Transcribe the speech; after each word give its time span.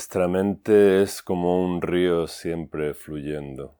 Nuestra 0.00 0.28
mente 0.28 1.02
es 1.02 1.20
como 1.20 1.62
un 1.62 1.82
río 1.82 2.26
siempre 2.26 2.94
fluyendo. 2.94 3.78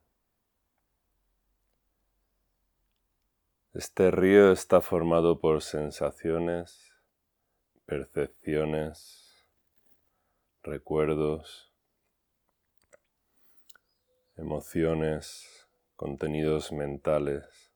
Este 3.73 4.11
río 4.11 4.53
está 4.53 4.83
formado 4.83 5.41
por 5.41 5.63
sensaciones, 5.63 6.93
percepciones, 7.87 9.47
recuerdos, 10.63 11.73
emociones, 14.37 15.71
contenidos 15.97 16.71
mentales. 16.71 17.73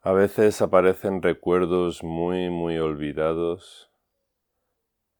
A 0.00 0.12
veces 0.12 0.62
aparecen 0.62 1.20
recuerdos 1.20 2.02
muy, 2.02 2.48
muy 2.48 2.78
olvidados 2.78 3.88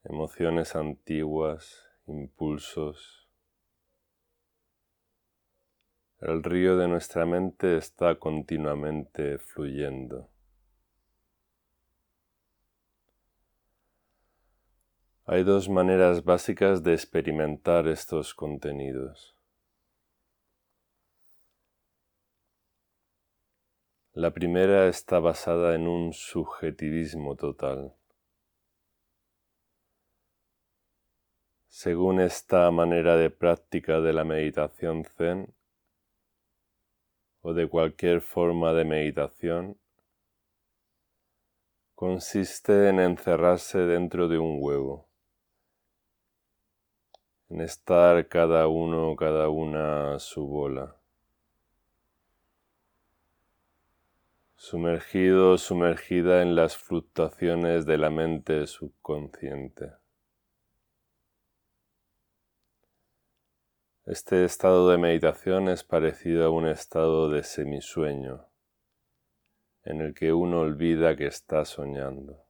emociones 0.04 0.76
antiguas, 0.76 1.84
impulsos. 2.06 3.28
El 6.20 6.42
río 6.42 6.76
de 6.76 6.88
nuestra 6.88 7.26
mente 7.26 7.76
está 7.76 8.18
continuamente 8.18 9.38
fluyendo. 9.38 10.30
Hay 15.26 15.44
dos 15.44 15.68
maneras 15.68 16.24
básicas 16.24 16.82
de 16.82 16.94
experimentar 16.94 17.86
estos 17.86 18.34
contenidos. 18.34 19.36
La 24.14 24.32
primera 24.32 24.88
está 24.88 25.20
basada 25.20 25.74
en 25.74 25.86
un 25.86 26.14
subjetivismo 26.14 27.36
total. 27.36 27.97
Según 31.68 32.20
esta 32.20 32.70
manera 32.70 33.16
de 33.16 33.28
práctica 33.28 34.00
de 34.00 34.14
la 34.14 34.24
meditación 34.24 35.04
zen 35.04 35.54
o 37.42 37.52
de 37.52 37.68
cualquier 37.68 38.22
forma 38.22 38.72
de 38.72 38.86
meditación, 38.86 39.78
consiste 41.94 42.88
en 42.88 43.00
encerrarse 43.00 43.80
dentro 43.80 44.28
de 44.28 44.38
un 44.38 44.56
huevo, 44.60 45.08
en 47.50 47.60
estar 47.60 48.26
cada 48.28 48.66
uno, 48.66 49.14
cada 49.14 49.50
una 49.50 50.14
a 50.14 50.18
su 50.20 50.46
bola, 50.46 50.96
sumergido, 54.56 55.58
sumergida 55.58 56.40
en 56.40 56.56
las 56.56 56.78
fluctuaciones 56.78 57.84
de 57.84 57.98
la 57.98 58.08
mente 58.08 58.66
subconsciente. 58.66 59.97
Este 64.10 64.46
estado 64.46 64.88
de 64.88 64.96
meditación 64.96 65.68
es 65.68 65.84
parecido 65.84 66.46
a 66.46 66.48
un 66.48 66.66
estado 66.66 67.28
de 67.28 67.42
semisueño, 67.42 68.46
en 69.84 70.00
el 70.00 70.14
que 70.14 70.32
uno 70.32 70.60
olvida 70.60 71.14
que 71.14 71.26
está 71.26 71.66
soñando. 71.66 72.46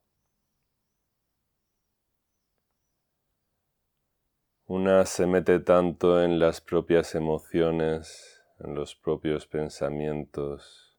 Una 4.66 5.04
se 5.04 5.26
mete 5.26 5.58
tanto 5.58 6.22
en 6.22 6.38
las 6.38 6.60
propias 6.60 7.16
emociones, 7.16 8.40
en 8.60 8.76
los 8.76 8.94
propios 8.94 9.48
pensamientos, 9.48 10.96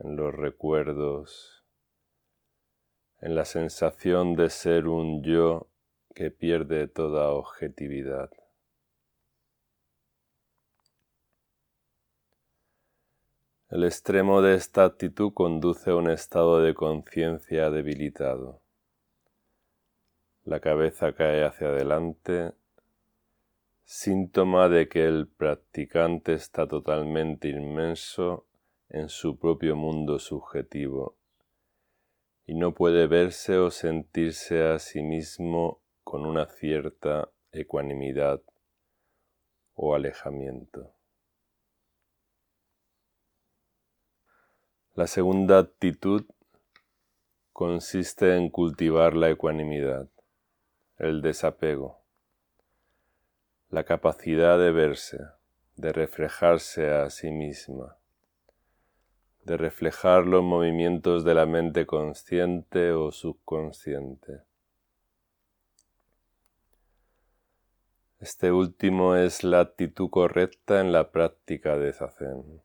en 0.00 0.16
los 0.16 0.34
recuerdos, 0.34 1.64
en 3.20 3.36
la 3.36 3.44
sensación 3.44 4.34
de 4.34 4.50
ser 4.50 4.88
un 4.88 5.22
yo 5.22 5.70
que 6.16 6.32
pierde 6.32 6.88
toda 6.88 7.28
objetividad. 7.28 8.28
El 13.72 13.84
extremo 13.84 14.42
de 14.42 14.54
esta 14.54 14.84
actitud 14.84 15.32
conduce 15.32 15.92
a 15.92 15.96
un 15.96 16.10
estado 16.10 16.60
de 16.60 16.74
conciencia 16.74 17.70
debilitado. 17.70 18.60
La 20.44 20.60
cabeza 20.60 21.14
cae 21.14 21.42
hacia 21.42 21.68
adelante, 21.68 22.52
síntoma 23.82 24.68
de 24.68 24.90
que 24.90 25.06
el 25.06 25.26
practicante 25.26 26.34
está 26.34 26.68
totalmente 26.68 27.48
inmenso 27.48 28.44
en 28.90 29.08
su 29.08 29.38
propio 29.38 29.74
mundo 29.74 30.18
subjetivo 30.18 31.16
y 32.44 32.52
no 32.52 32.74
puede 32.74 33.06
verse 33.06 33.56
o 33.56 33.70
sentirse 33.70 34.68
a 34.68 34.78
sí 34.80 35.02
mismo 35.02 35.80
con 36.04 36.26
una 36.26 36.44
cierta 36.44 37.30
ecuanimidad 37.52 38.42
o 39.72 39.94
alejamiento. 39.94 40.92
La 44.94 45.06
segunda 45.06 45.58
actitud 45.58 46.26
consiste 47.54 48.36
en 48.36 48.50
cultivar 48.50 49.14
la 49.14 49.30
ecuanimidad, 49.30 50.06
el 50.98 51.22
desapego, 51.22 52.02
la 53.70 53.84
capacidad 53.84 54.58
de 54.58 54.70
verse, 54.70 55.18
de 55.76 55.94
reflejarse 55.94 56.90
a 56.90 57.08
sí 57.08 57.30
misma, 57.30 57.96
de 59.44 59.56
reflejar 59.56 60.26
los 60.26 60.42
movimientos 60.42 61.24
de 61.24 61.34
la 61.36 61.46
mente 61.46 61.86
consciente 61.86 62.92
o 62.92 63.12
subconsciente. 63.12 64.42
Este 68.20 68.52
último 68.52 69.16
es 69.16 69.42
la 69.42 69.60
actitud 69.60 70.10
correcta 70.10 70.82
en 70.82 70.92
la 70.92 71.10
práctica 71.10 71.78
de 71.78 71.94
Zazen. 71.94 72.62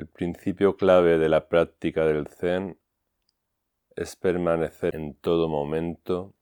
El 0.00 0.08
principio 0.08 0.78
clave 0.78 1.18
de 1.18 1.28
la 1.28 1.46
práctica 1.50 2.06
del 2.06 2.26
Zen 2.26 2.78
es 3.94 4.16
permanecer 4.16 4.96
en 4.96 5.14
todo 5.14 5.46
momento 5.46 6.34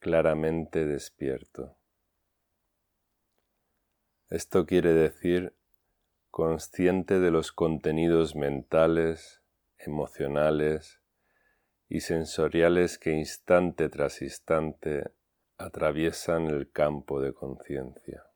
claramente 0.00 0.84
despierto. 0.86 1.78
Esto 4.28 4.66
quiere 4.66 4.92
decir 4.92 5.54
consciente 6.32 7.20
de 7.20 7.30
los 7.30 7.52
contenidos 7.52 8.34
mentales, 8.34 9.40
emocionales 9.78 11.00
y 11.88 12.00
sensoriales 12.00 12.98
que 12.98 13.12
instante 13.12 13.88
tras 13.88 14.20
instante 14.20 15.12
atraviesan 15.58 16.48
el 16.48 16.72
campo 16.72 17.20
de 17.20 17.34
conciencia. 17.34 18.29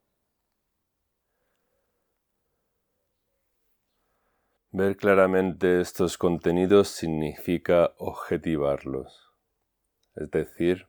Ver 4.77 4.97
claramente 4.97 5.81
estos 5.81 6.19
contenidos 6.19 6.89
significa 6.89 7.95
objetivarlos, 7.97 9.33
es 10.17 10.29
decir, 10.33 10.89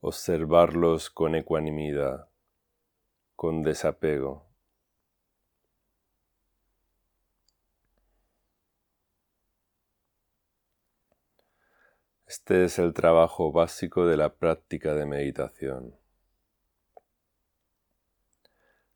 observarlos 0.00 1.10
con 1.10 1.34
ecuanimidad, 1.34 2.30
con 3.36 3.62
desapego. 3.62 4.46
Este 12.26 12.64
es 12.64 12.78
el 12.78 12.94
trabajo 12.94 13.52
básico 13.52 14.06
de 14.06 14.16
la 14.16 14.34
práctica 14.34 14.94
de 14.94 15.04
meditación. 15.04 15.94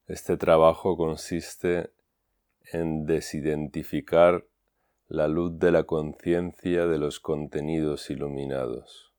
Este 0.07 0.39
trabajo 0.39 0.97
consiste 0.97 1.79
en 1.79 2.04
desidentificar 2.73 4.47
la 5.09 5.29
luz 5.29 5.59
de 5.59 5.71
la 5.71 5.85
conciencia 5.85 6.87
de 6.87 6.99
los 6.99 7.21
contenidos 7.21 8.11
iluminados. 8.11 9.13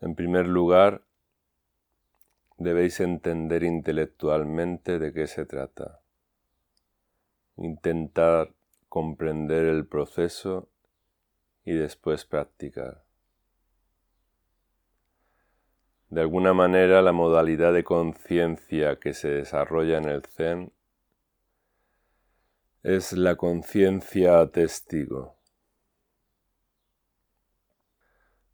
En 0.00 0.14
primer 0.14 0.46
lugar, 0.46 1.02
debéis 2.58 3.00
entender 3.00 3.62
intelectualmente 3.62 4.98
de 4.98 5.12
qué 5.12 5.26
se 5.26 5.46
trata. 5.46 6.00
Intentar 7.56 8.52
comprender 8.88 9.64
el 9.64 9.86
proceso 9.86 10.68
y 11.64 11.72
después 11.72 12.26
practicar. 12.26 13.04
De 16.14 16.20
alguna 16.20 16.54
manera 16.54 17.02
la 17.02 17.10
modalidad 17.10 17.72
de 17.72 17.82
conciencia 17.82 19.00
que 19.00 19.14
se 19.14 19.30
desarrolla 19.30 19.98
en 19.98 20.04
el 20.04 20.22
Zen 20.22 20.72
es 22.84 23.14
la 23.14 23.34
conciencia 23.34 24.46
testigo. 24.46 25.34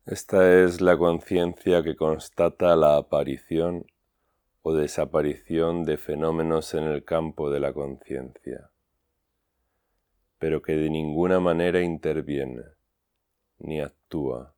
Esta 0.06 0.62
es 0.62 0.80
la 0.80 0.96
conciencia 0.96 1.82
que 1.82 1.96
constata 1.96 2.74
la 2.76 2.96
aparición 2.96 3.84
o 4.62 4.72
desaparición 4.72 5.84
de 5.84 5.98
fenómenos 5.98 6.72
en 6.72 6.84
el 6.84 7.04
campo 7.04 7.50
de 7.50 7.60
la 7.60 7.74
conciencia. 7.74 8.70
pero 10.38 10.62
que 10.62 10.72
de 10.76 10.88
ninguna 10.88 11.40
manera 11.40 11.82
interviene, 11.82 12.62
ni 13.58 13.82
actúa, 13.82 14.54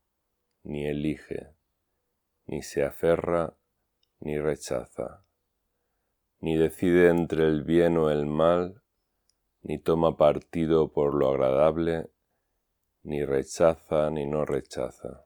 ni 0.63 0.87
elige, 0.87 1.62
ni 2.47 2.63
se 2.63 2.85
aferra, 2.85 3.57
ni 4.21 4.39
rechaza, 4.39 5.25
ni 6.41 6.57
decide 6.57 7.09
entre 7.09 7.47
el 7.47 7.63
bien 7.63 7.97
o 7.97 8.11
el 8.11 8.27
mal, 8.27 8.83
ni 9.63 9.79
toma 9.79 10.17
partido 10.17 10.93
por 10.93 11.15
lo 11.15 11.31
agradable, 11.31 12.11
ni 13.05 13.25
rechaza 13.25 14.11
ni 14.11 14.27
no 14.27 14.45
rechaza. 14.45 15.25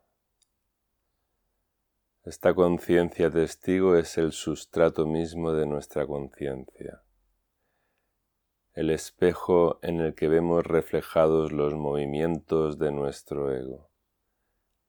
Esta 2.24 2.54
conciencia 2.54 3.30
testigo 3.30 3.96
es 3.96 4.18
el 4.18 4.32
sustrato 4.32 5.06
mismo 5.06 5.52
de 5.52 5.66
nuestra 5.66 6.06
conciencia, 6.06 7.02
el 8.74 8.90
espejo 8.90 9.78
en 9.80 10.00
el 10.00 10.14
que 10.14 10.28
vemos 10.28 10.66
reflejados 10.66 11.52
los 11.52 11.74
movimientos 11.74 12.78
de 12.78 12.92
nuestro 12.92 13.54
ego, 13.54 13.90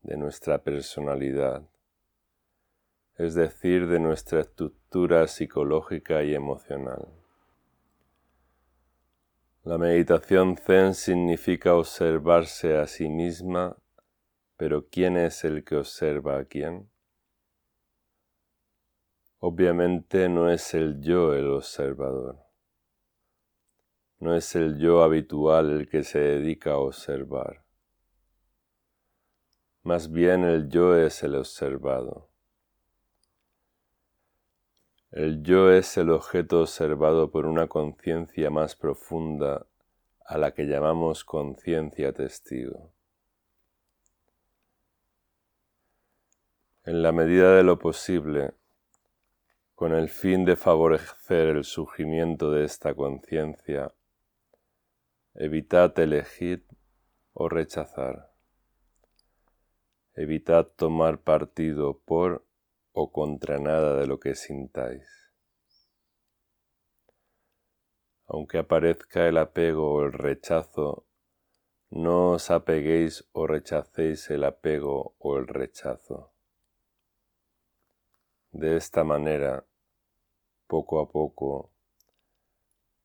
de 0.02 0.18
nuestra 0.18 0.64
personalidad, 0.64 1.70
es 3.18 3.34
decir, 3.34 3.88
de 3.88 4.00
nuestra 4.00 4.42
estructura 4.42 5.28
psicológica 5.28 6.24
y 6.24 6.36
emocional. 6.36 7.08
La 9.64 9.78
meditación 9.78 10.56
zen 10.56 10.94
significa 10.94 11.74
observarse 11.74 12.78
a 12.78 12.86
sí 12.86 13.10
misma, 13.10 13.76
pero 14.56 14.88
¿quién 14.88 15.18
es 15.18 15.44
el 15.44 15.64
que 15.64 15.78
observa 15.78 16.38
a 16.38 16.46
quién? 16.46 16.90
Obviamente 19.40 20.30
no 20.30 20.50
es 20.50 20.74
el 20.74 21.02
yo 21.02 21.34
el 21.34 21.48
observador, 21.48 22.40
no 24.20 24.36
es 24.36 24.56
el 24.56 24.80
yo 24.80 25.04
habitual 25.04 25.72
el 25.72 25.90
que 25.90 26.04
se 26.04 26.20
dedica 26.20 26.74
a 26.74 26.78
observar, 26.78 27.64
más 29.84 30.12
bien 30.12 30.44
el 30.44 30.70
yo 30.70 30.96
es 30.96 31.24
el 31.24 31.36
observado. 31.36 32.27
El 35.12 35.42
yo 35.42 35.72
es 35.72 35.98
el 35.98 36.10
objeto 36.10 36.62
observado 36.62 37.32
por 37.32 37.46
una 37.46 37.68
conciencia 37.68 38.50
más 38.50 38.76
profunda 38.76 39.66
a 40.26 40.38
la 40.38 40.54
que 40.54 40.66
llamamos 40.66 41.24
conciencia 41.24 42.12
testigo. 42.12 42.92
En 46.84 47.02
la 47.02 47.14
medida 47.14 47.56
de 47.56 47.64
lo 47.64 47.80
posible, 47.80 48.54
con 49.76 49.94
el 49.94 50.10
fin 50.10 50.44
de 50.44 50.58
favorecer 50.58 51.56
el 51.56 51.64
surgimiento 51.64 52.52
de 52.52 52.66
esta 52.66 52.94
conciencia, 52.94 53.94
evitad 55.36 55.98
elegir 56.00 56.66
o 57.32 57.48
rechazar. 57.48 58.34
Evitad 60.16 60.66
tomar 60.76 61.20
partido 61.20 62.00
por 62.00 62.47
o 63.00 63.12
contra 63.12 63.60
nada 63.60 63.96
de 63.96 64.08
lo 64.08 64.20
que 64.20 64.34
sintáis. 64.34 65.08
Aunque 68.26 68.58
aparezca 68.58 69.28
el 69.28 69.38
apego 69.38 69.94
o 69.94 70.04
el 70.04 70.14
rechazo, 70.14 71.06
no 71.92 72.32
os 72.32 72.50
apeguéis 72.50 73.24
o 73.34 73.46
rechacéis 73.46 74.32
el 74.32 74.44
apego 74.44 75.14
o 75.20 75.38
el 75.38 75.46
rechazo. 75.46 76.34
De 78.52 78.76
esta 78.78 79.04
manera, 79.04 79.64
poco 80.66 81.00
a 81.00 81.08
poco, 81.08 81.70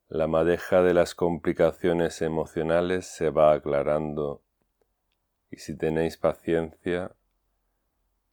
la 0.08 0.26
madeja 0.26 0.82
de 0.82 0.94
las 0.94 1.14
complicaciones 1.14 2.22
emocionales 2.22 3.04
se 3.04 3.28
va 3.28 3.52
aclarando 3.52 4.42
y 5.50 5.58
si 5.58 5.76
tenéis 5.76 6.16
paciencia, 6.16 7.14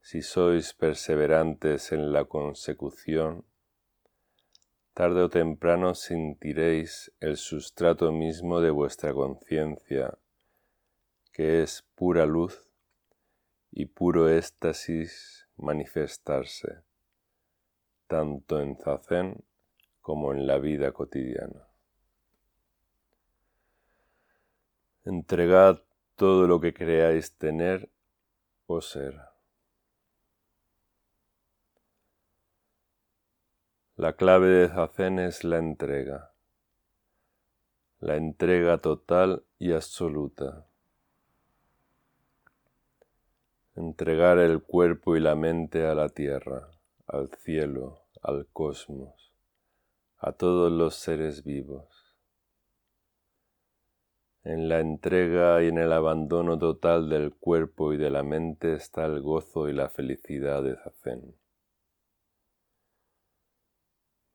si 0.02 0.22
sois 0.22 0.74
perseverantes 0.74 1.92
en 1.92 2.12
la 2.14 2.26
consecución, 2.26 3.46
tarde 4.94 5.24
o 5.24 5.30
temprano 5.30 5.96
sentiréis 5.96 7.12
el 7.20 7.38
sustrato 7.38 8.12
mismo 8.12 8.60
de 8.60 8.70
vuestra 8.70 9.14
conciencia, 9.14 10.18
que 11.32 11.62
es 11.62 11.86
pura 11.96 12.26
luz 12.26 12.70
y 13.72 13.86
puro 13.86 14.30
éxtasis 14.30 15.48
manifestarse, 15.58 16.82
tanto 18.08 18.60
en 18.62 18.78
Zazen 18.78 19.44
como 20.02 20.34
en 20.34 20.48
la 20.48 20.58
vida 20.58 20.92
cotidiana. 20.92 21.68
Entregad 25.06 25.82
todo 26.16 26.48
lo 26.48 26.60
que 26.60 26.74
creáis 26.74 27.38
tener 27.38 27.90
o 28.66 28.82
ser. 28.82 29.29
La 34.00 34.14
clave 34.14 34.48
de 34.48 34.70
Zazen 34.70 35.20
es 35.20 35.44
la 35.44 35.58
entrega, 35.58 36.32
la 38.00 38.16
entrega 38.16 38.78
total 38.78 39.44
y 39.58 39.74
absoluta. 39.74 40.66
Entregar 43.76 44.38
el 44.38 44.64
cuerpo 44.64 45.18
y 45.18 45.20
la 45.20 45.36
mente 45.36 45.86
a 45.86 45.96
la 45.96 46.08
tierra, 46.08 46.72
al 47.08 47.30
cielo, 47.44 48.04
al 48.22 48.48
cosmos, 48.54 49.34
a 50.18 50.32
todos 50.32 50.72
los 50.72 50.96
seres 50.96 51.44
vivos. 51.44 52.16
En 54.46 54.70
la 54.70 54.80
entrega 54.80 55.62
y 55.62 55.68
en 55.68 55.78
el 55.78 55.92
abandono 55.92 56.58
total 56.58 57.10
del 57.10 57.36
cuerpo 57.36 57.92
y 57.92 57.98
de 57.98 58.12
la 58.12 58.24
mente 58.24 58.76
está 58.76 59.04
el 59.04 59.22
gozo 59.22 59.68
y 59.68 59.74
la 59.74 59.90
felicidad 59.90 60.64
de 60.64 60.78
Zazen. 60.78 61.36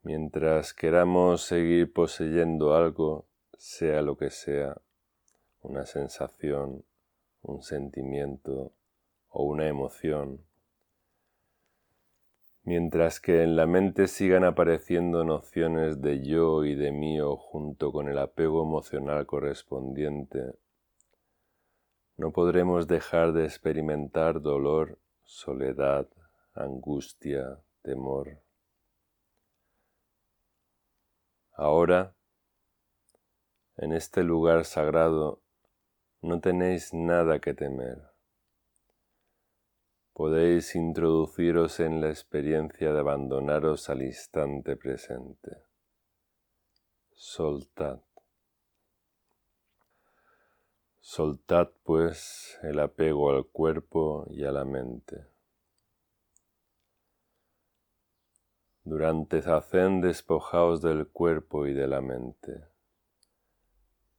Mientras 0.05 0.75
queramos 0.75 1.41
seguir 1.41 1.91
poseyendo 1.91 2.75
algo, 2.75 3.25
sea 3.57 4.03
lo 4.03 4.19
que 4.19 4.29
sea, 4.29 4.77
una 5.63 5.87
sensación, 5.87 6.85
un 7.41 7.63
sentimiento 7.63 8.73
o 9.31 9.45
una 9.45 9.67
emoción, 9.67 10.45
mientras 12.65 13.19
que 13.19 13.45
en 13.45 13.57
la 13.57 13.67
mente 13.67 14.07
sigan 14.07 14.45
apareciendo 14.45 15.25
nociones 15.25 16.03
de 16.03 16.23
yo 16.23 16.67
y 16.67 16.75
de 16.75 16.93
mío 16.93 17.39
junto 17.39 17.91
con 17.91 18.11
el 18.11 18.19
apego 18.19 18.63
emocional 18.63 19.25
correspondiente, 19.25 20.53
no 22.19 22.31
podremos 22.31 22.87
dejar 22.89 23.33
de 23.33 23.47
experimentar 23.47 24.43
dolor, 24.43 24.99
soledad, 25.25 26.07
angustia, 26.53 27.59
temor. 27.81 28.44
Ahora, 31.57 32.17
en 33.77 33.93
este 33.93 34.25
lugar 34.25 34.65
sagrado, 34.65 35.41
no 36.21 36.41
tenéis 36.41 36.93
nada 36.93 37.39
que 37.39 37.55
temer. 37.55 38.03
Podéis 40.13 40.75
introduciros 40.75 41.79
en 41.79 42.01
la 42.01 42.09
experiencia 42.09 42.93
de 42.93 42.99
abandonaros 42.99 43.89
al 43.89 44.03
instante 44.03 44.77
presente. 44.77 45.63
Soltad. 47.13 48.01
Soltad 51.01 51.71
pues 51.85 52.59
el 52.63 52.81
apego 52.81 53.31
al 53.31 53.47
cuerpo 53.47 54.27
y 54.29 54.45
a 54.45 54.51
la 54.51 54.65
mente. 54.65 55.34
Durante 58.87 59.41
Zazen 59.41 60.03
despojaos 60.03 60.83
del 60.83 61.09
cuerpo 61.09 61.67
y 61.67 61.73
de 61.73 61.87
la 61.87 62.03
mente. 62.03 62.65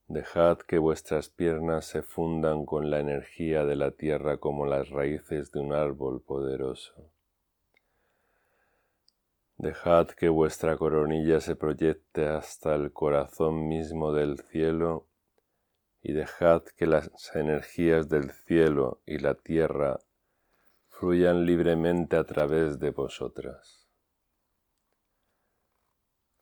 Dejad 0.08 0.58
que 0.58 0.78
vuestras 0.78 1.28
piernas 1.28 1.84
se 1.84 2.02
fundan 2.02 2.66
con 2.66 2.90
la 2.90 2.98
energía 2.98 3.64
de 3.64 3.76
la 3.76 3.92
tierra 3.92 4.38
como 4.38 4.66
las 4.66 4.88
raíces 4.90 5.52
de 5.52 5.60
un 5.60 5.72
árbol 5.72 6.20
poderoso. 6.20 7.12
Dejad 9.56 10.08
que 10.08 10.28
vuestra 10.28 10.76
coronilla 10.76 11.40
se 11.40 11.54
proyecte 11.54 12.26
hasta 12.26 12.74
el 12.74 12.92
corazón 12.92 13.68
mismo 13.68 14.12
del 14.12 14.40
cielo 14.40 15.06
y 16.02 16.12
dejad 16.12 16.64
que 16.76 16.86
las 16.86 17.10
energías 17.36 18.08
del 18.08 18.32
cielo 18.32 19.00
y 19.06 19.18
la 19.18 19.34
tierra 19.34 20.00
fluyan 20.88 21.46
libremente 21.46 22.16
a 22.16 22.24
través 22.24 22.80
de 22.80 22.90
vosotras. 22.90 23.85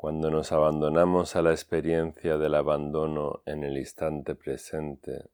Cuando 0.05 0.31
nos 0.31 0.53
abandonamos 0.53 1.35
a 1.35 1.41
la 1.41 1.53
experiencia 1.53 2.37
del 2.37 2.57
abandono 2.57 3.41
en 3.47 3.65
el 3.65 3.79
instante 3.79 4.35
presente, 4.35 5.31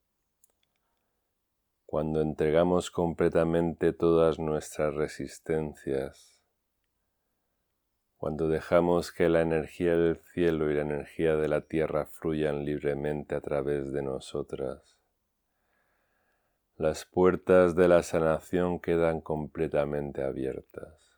cuando 1.86 2.20
entregamos 2.20 2.92
completamente 2.92 3.92
todas 3.92 4.38
nuestras 4.38 4.94
resistencias, 4.94 6.40
Cuando 8.16 8.46
dejamos 8.46 9.10
que 9.10 9.28
la 9.28 9.40
energía 9.40 9.96
del 9.96 10.18
cielo 10.18 10.70
y 10.70 10.74
la 10.74 10.82
energía 10.82 11.34
de 11.34 11.48
la 11.48 11.62
tierra 11.62 12.06
fluyan 12.06 12.64
libremente 12.64 13.34
a 13.34 13.40
través 13.40 13.92
de 13.92 14.02
nosotras, 14.02 15.00
las 16.76 17.04
puertas 17.06 17.74
de 17.74 17.88
la 17.88 18.04
sanación 18.04 18.78
quedan 18.78 19.20
completamente 19.20 20.22
abiertas 20.22 21.09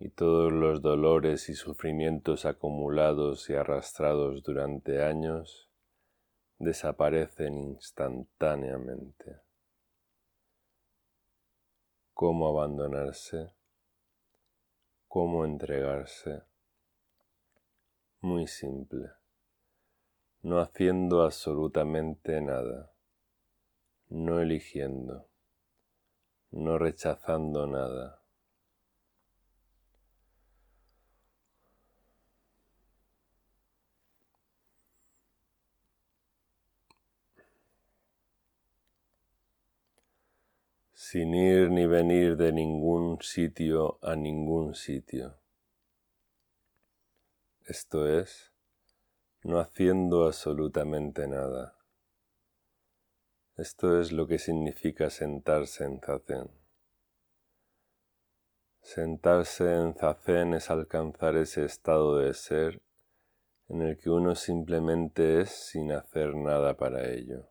y 0.00 0.10
todos 0.10 0.52
los 0.52 0.80
dolores 0.80 1.48
y 1.48 1.54
sufrimientos 1.54 2.44
acumulados 2.44 3.50
y 3.50 3.54
arrastrados 3.54 4.42
durante 4.42 5.02
años 5.02 5.68
desaparecen 6.58 7.58
instantáneamente. 7.58 9.40
¿Cómo 12.14 12.48
abandonarse? 12.48 13.54
¿Cómo 15.08 15.44
entregarse? 15.44 16.42
Muy 18.20 18.46
simple, 18.46 19.10
no 20.42 20.58
haciendo 20.58 21.22
absolutamente 21.22 22.40
nada, 22.40 22.92
no 24.08 24.40
eligiendo, 24.40 25.28
no 26.50 26.78
rechazando 26.78 27.66
nada. 27.68 28.17
Sin 41.10 41.34
ir 41.34 41.70
ni 41.70 41.86
venir 41.86 42.36
de 42.36 42.52
ningún 42.52 43.22
sitio 43.22 43.98
a 44.02 44.14
ningún 44.14 44.74
sitio. 44.74 45.38
Esto 47.64 48.06
es, 48.06 48.52
no 49.42 49.58
haciendo 49.58 50.26
absolutamente 50.26 51.26
nada. 51.26 51.78
Esto 53.56 53.98
es 53.98 54.12
lo 54.12 54.26
que 54.26 54.38
significa 54.38 55.08
sentarse 55.08 55.84
en 55.84 55.98
zazen. 56.02 56.50
Sentarse 58.82 59.76
en 59.76 59.94
zazen 59.94 60.52
es 60.52 60.68
alcanzar 60.68 61.36
ese 61.36 61.64
estado 61.64 62.18
de 62.18 62.34
ser 62.34 62.82
en 63.68 63.80
el 63.80 63.96
que 63.96 64.10
uno 64.10 64.34
simplemente 64.34 65.40
es 65.40 65.48
sin 65.70 65.90
hacer 65.90 66.34
nada 66.34 66.76
para 66.76 67.08
ello. 67.08 67.48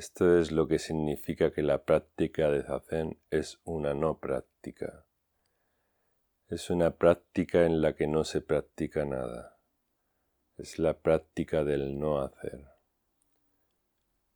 Esto 0.00 0.38
es 0.38 0.50
lo 0.50 0.66
que 0.66 0.78
significa 0.78 1.52
que 1.52 1.62
la 1.62 1.84
práctica 1.84 2.50
de 2.50 2.62
Zazen 2.62 3.20
es 3.28 3.60
una 3.64 3.92
no 3.92 4.18
práctica. 4.18 5.06
Es 6.48 6.70
una 6.70 6.96
práctica 6.96 7.66
en 7.66 7.82
la 7.82 7.94
que 7.94 8.06
no 8.06 8.24
se 8.24 8.40
practica 8.40 9.04
nada. 9.04 9.60
Es 10.56 10.78
la 10.78 10.98
práctica 10.98 11.64
del 11.64 11.98
no 11.98 12.18
hacer. 12.22 12.66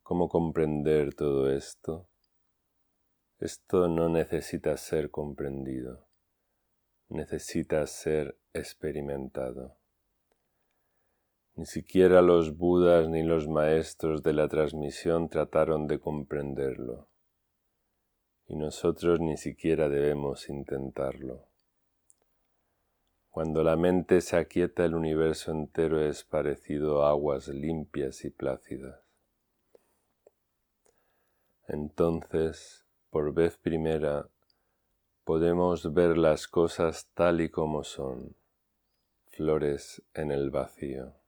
¿Cómo 0.03 0.29
comprender 0.29 1.15
todo 1.15 1.51
esto? 1.51 2.11
Esto 3.39 3.87
no 3.87 4.07
necesita 4.07 4.77
ser 4.77 5.09
comprendido, 5.09 6.07
necesita 7.09 7.87
ser 7.87 8.37
experimentado. 8.53 9.79
Ni 11.57 11.65
siquiera 11.65 12.21
los 12.21 12.57
budas 12.57 13.07
ni 13.07 13.23
los 13.23 13.47
maestros 13.47 14.21
de 14.23 14.33
la 14.33 14.49
transmisión 14.49 15.29
trataron 15.29 15.87
de 15.87 15.99
comprenderlo, 15.99 17.07
y 18.45 18.57
nosotros 18.57 19.21
ni 19.21 19.37
siquiera 19.37 19.87
debemos 19.87 20.49
intentarlo. 20.49 21.47
Cuando 23.29 23.63
la 23.63 23.77
mente 23.77 24.19
se 24.19 24.35
aquieta 24.35 24.83
el 24.83 24.95
universo 24.95 25.51
entero 25.51 26.01
es 26.01 26.25
parecido 26.25 27.05
a 27.05 27.11
aguas 27.11 27.47
limpias 27.47 28.25
y 28.25 28.29
plácidas. 28.29 28.99
Entonces, 31.67 32.85
por 33.09 33.33
vez 33.33 33.57
primera, 33.57 34.27
podemos 35.23 35.93
ver 35.93 36.17
las 36.17 36.49
cosas 36.49 37.09
tal 37.13 37.39
y 37.39 37.49
como 37.49 37.85
son, 37.85 38.35
flores 39.31 40.01
en 40.13 40.31
el 40.31 40.49
vacío. 40.49 41.24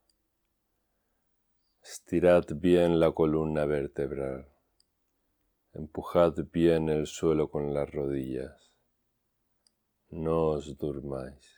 Estirad 1.90 2.44
bien 2.54 3.00
la 3.00 3.14
columna 3.14 3.66
vertebral. 3.66 4.50
Empujad 5.74 6.34
bien 6.52 6.90
el 6.90 7.08
suelo 7.08 7.50
con 7.50 7.74
las 7.74 7.90
rodillas. 7.90 8.74
No 10.10 10.48
os 10.48 10.78
durmáis. 10.78 11.57